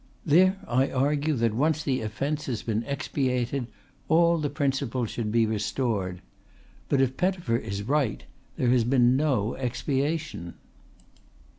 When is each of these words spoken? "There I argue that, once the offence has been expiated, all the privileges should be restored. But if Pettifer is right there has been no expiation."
"There 0.25 0.57
I 0.67 0.89
argue 0.89 1.35
that, 1.35 1.53
once 1.53 1.83
the 1.83 2.01
offence 2.01 2.47
has 2.47 2.63
been 2.63 2.81
expiated, 2.87 3.67
all 4.09 4.39
the 4.39 4.49
privileges 4.49 5.11
should 5.11 5.31
be 5.31 5.45
restored. 5.45 6.23
But 6.89 7.01
if 7.01 7.17
Pettifer 7.17 7.57
is 7.57 7.83
right 7.83 8.23
there 8.55 8.71
has 8.71 8.83
been 8.83 9.15
no 9.15 9.53
expiation." 9.57 10.55